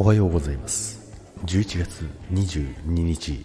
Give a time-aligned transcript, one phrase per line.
[0.00, 1.12] おはようございます。
[1.44, 3.44] 11月22日。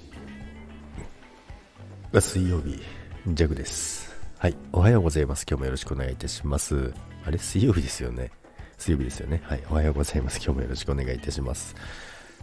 [2.22, 2.80] 水曜日
[3.26, 4.16] ジャグです。
[4.38, 5.48] はいおはようございます。
[5.50, 6.94] 今日もよろしくお願いいたします。
[7.26, 8.30] あれ水曜日ですよね。
[8.78, 9.42] 水曜日ですよね。
[9.44, 10.38] はいおはようございます。
[10.38, 11.76] 今日もよろしくお願いいたします。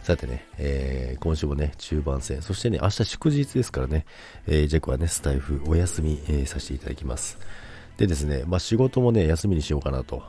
[0.03, 4.05] さてね、えー、今週もね、中盤戦、そしてね、明日祝日ですからね、
[4.45, 7.37] えー、ジャックはね、スタイフお休み、えー、させていただきます。
[7.95, 10.21] でですね、まあ仕事もね、休みにしようかなと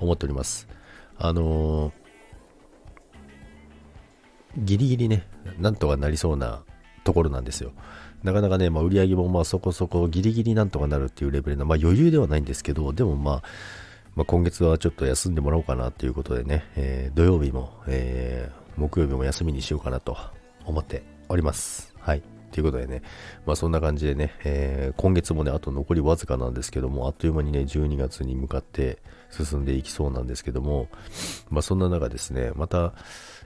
[0.00, 0.66] 思っております。
[1.18, 2.05] あのー
[4.58, 5.26] ギリギリね、
[5.58, 6.62] なんとかなりそうな
[7.04, 7.72] ところなんですよ。
[8.22, 13.42] なかなかね、まあ、売り上げもまあそこそこギリギリなんとかなるっていうレベルの、まあ、余裕ではないんですけど、でもまあ、
[14.14, 20.16] まあ、今月はちょっと休んでもらおうかなということでね、えー、土曜日も、えー、木曜日も休みにしようかなと
[20.64, 21.94] 思っております。
[22.00, 22.35] はい。
[22.56, 23.02] ということでね、
[23.44, 28.96] まあそんな感じでね、えー、今月もね、あと残りわずかなんですけども、あっという間にね、12月に向かって
[29.30, 30.88] 進んでいきそうなんですけども、
[31.50, 32.94] まあそんな中ですね、また、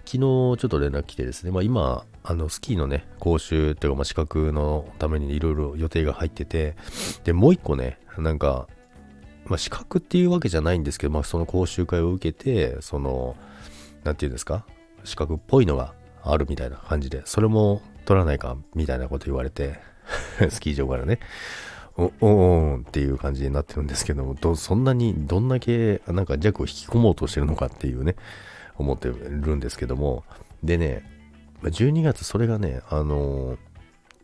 [0.05, 6.77] 昨日ちょっと連絡来てですね、まあ、今、あのスキーのね、講習というか、まあ、資格のためにいろいろ予定が入ってて、
[7.25, 8.69] で、もう一個ね、なんか、
[9.47, 13.37] まあ、資格っていうわけじゃないんですけど、まあ、その講習会を受けて、その、
[14.05, 14.65] なんていうんですか、
[15.03, 19.79] 資格っぽいのがあるみたいな感じで、それも取らないかみたいなこと言われて、
[20.51, 21.21] スキー場からね、
[21.97, 28.17] おおーっていう感じになってるんですけども、どそんなにどんだけなんか弱を引き込もうとしてるのかっていうね、
[28.79, 30.25] 思ってるんですけども、
[30.63, 31.03] でね、
[31.63, 33.59] 12月それがね、あのー、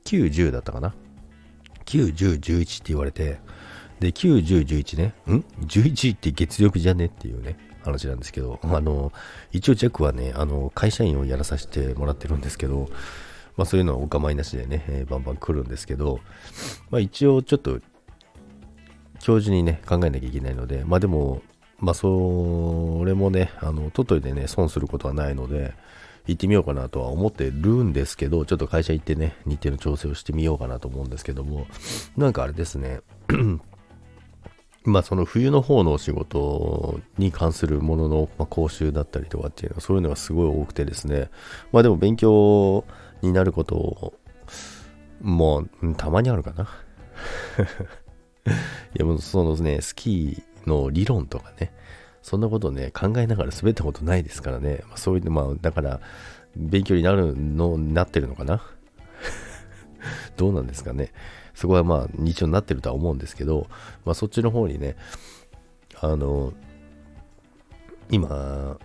[0.04, 0.94] 9、10だったかな
[1.84, 3.38] ?9、10、11って言われて、
[4.00, 9.12] で、9、10、11ね、ん ?11 って月力じゃねっていうね、話なんですけど、あの、
[9.52, 12.88] 一応ジャックはね、あの、会社員をやらさせてもらってるんですけど、
[13.56, 16.20] まあそういうのはお構いなしでね、えー、バンバン来るんですけど、
[16.90, 17.80] まあ一応ちょっと、
[19.20, 21.42] 教授にね、考えなきゃいけないので、まあでも、
[21.78, 25.74] まあ、それもね、あの、といでね、損することはないので、
[26.26, 31.66] 行ってみようかなとは思ってるんですけど、ちょっと会社行ってね、日程の調整をしてみようかなと思うんですけども、
[32.16, 33.00] なんかあれですね、
[34.84, 41.30] まあその冬の方のお仕事に関するものの、ま、講習だったりとかっていうのはそういうのがすごい多くてですね、
[41.72, 42.84] まあでも勉強
[43.22, 44.14] になることを
[45.20, 46.68] もうたまにあるかな。
[48.94, 51.72] いやもうそのね、スキーの理論とかね、
[52.22, 56.00] そんなことね、考えながら滑ったことないですからね、ま、そういう、まあ、だから、
[56.56, 58.62] 勉強になるのに、なってるのかな
[60.36, 61.12] どうなんですかね。
[61.54, 63.68] そこはまあ、日常になってるとは思うんですけど、
[64.04, 64.96] まあ、そっちの方にね、
[66.00, 66.52] あの、
[68.10, 68.78] 今、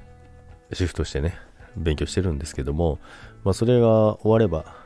[0.72, 1.36] シフトしてね、
[1.78, 3.00] 勉強してるんですけども、
[3.44, 4.82] まあ、それが終われば、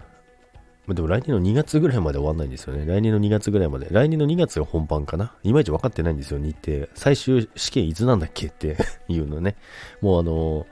[0.87, 2.85] までも来年の2月ぐらいまで終わんないんですよね。
[2.85, 3.87] 来年の2月ぐらいまで。
[3.89, 6.87] 来年の2月が本番かないまいち分かってないんですよ、日程。
[6.93, 8.77] 最終試験いつなんだっけって
[9.09, 9.55] いうのね。
[10.01, 10.67] もうあの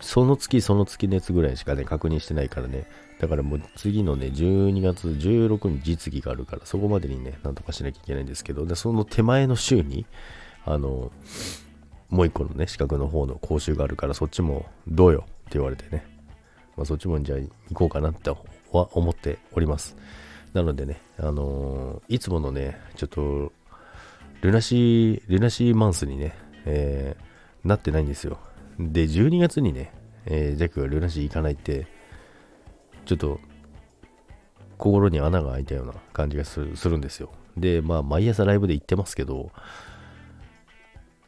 [0.00, 2.86] その月その月熱ぐらいしかね、確認してないからね。
[3.18, 10.06] だからもう次のね、12月16日実技があるから、そこまでにね、なんとかしなきゃいけないんですけど、で、その手前の週に、
[10.64, 11.10] あの、
[12.08, 16.06] もう一個のね、資格の方の講習があるから、そっちもどうよって言われてね。
[16.76, 18.38] まあ、そっちもじゃあ行こうかなっては
[18.72, 19.96] 思っております。
[20.54, 23.52] なのでね、あのー、いつものね、ちょっと、
[24.40, 28.38] ルナシー、ルナシーマンスにね、えー、なってないんですよ。
[28.78, 29.92] で、12月にね、
[30.24, 31.86] えー、ジャックがルナシー行かないって、
[33.04, 33.40] ちょっと、
[34.78, 37.30] 心に穴が開いたような感じがするするんですよ。
[37.56, 39.50] で、まあ、毎朝ライブで行ってますけど、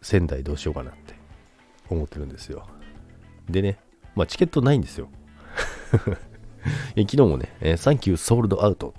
[0.03, 1.15] 仙台どうしようかなって
[1.89, 2.67] 思ってるんですよ。
[3.49, 3.79] でね、
[4.15, 5.09] まあ、チケットないんですよ。
[6.95, 8.95] 昨日もね、え、サンキューソールドアウト。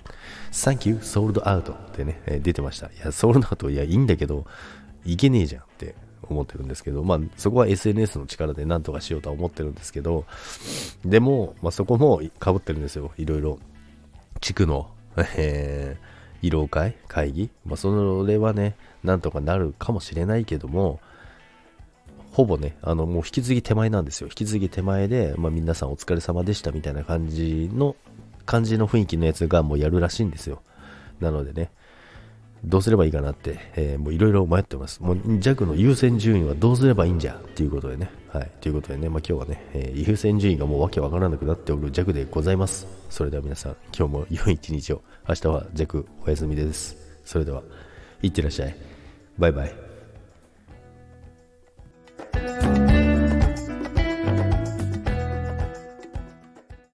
[0.50, 2.86] サンキューソールドアウトってね、え、出てました。
[2.88, 4.46] いや、ソールドアウト、いや、いいんだけど、
[5.04, 10.24] いけねえじゃんって思ってるんですけど、まあ、そこは SNS の力でなんとかしようとは思ってるんですけど、
[11.04, 13.12] でも、まあ、そこも被ってるんですよ。
[13.16, 13.58] いろいろ。
[14.40, 14.90] 地区の、
[15.36, 21.00] えー、慰労会会議まあ、それはね、なんとかなるかもしれないけども、
[22.32, 24.26] ほぼね、あの、もう引き継ぎ手前なんですよ。
[24.28, 27.94] 引き継ぎ手前で、まあ、皆さんお疲れ様でしたみたいな感じの、
[28.46, 30.62] 感じの雰囲気のやつがもうやるらしいんですよ。
[31.20, 31.70] なのでね、
[32.64, 35.02] どうすればいいかなって、えー、もういろいろ迷ってます。
[35.02, 38.10] もう弱の優先順位はどうすればいいんじゃっていうことでね。
[38.28, 38.50] はい。
[38.60, 42.86] ということでね、まあ、今日はね、えー、優先順位がもうわけわからなくなっておる弱でございます。
[43.10, 45.02] それでは皆さん、今日も良い一日を。
[45.28, 46.96] 明日は弱お休みです。
[47.24, 47.62] それでは、
[48.22, 48.76] いってらっしゃい。
[49.38, 49.91] バイバイ。